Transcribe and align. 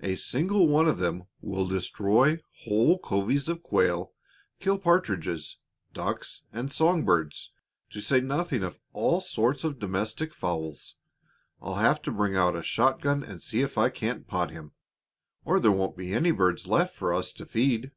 A 0.00 0.16
single 0.16 0.66
one 0.66 0.88
of 0.88 0.98
them 0.98 1.28
will 1.40 1.68
destroy 1.68 2.40
whole 2.64 2.98
covies 2.98 3.48
of 3.48 3.62
quail, 3.62 4.12
kill 4.58 4.76
partridges, 4.76 5.58
ducks, 5.92 6.42
and 6.52 6.72
song 6.72 7.04
birds, 7.04 7.52
to 7.90 8.00
say 8.00 8.20
nothing 8.20 8.64
of 8.64 8.80
all 8.92 9.20
sorts 9.20 9.62
of 9.62 9.78
domestic 9.78 10.34
fowls. 10.34 10.96
I'll 11.60 11.76
have 11.76 12.02
to 12.02 12.10
bring 12.10 12.34
out 12.34 12.56
a 12.56 12.62
shotgun 12.64 13.22
and 13.22 13.40
see 13.40 13.60
if 13.60 13.78
I 13.78 13.88
can't 13.88 14.26
pot 14.26 14.50
him, 14.50 14.72
or 15.44 15.60
there 15.60 15.70
won't 15.70 15.96
be 15.96 16.12
any 16.12 16.32
birds 16.32 16.66
left 16.66 16.96
for 16.96 17.14
us 17.14 17.32
to 17.34 17.46
feed." 17.46 17.92